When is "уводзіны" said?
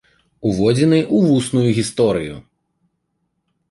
0.51-0.99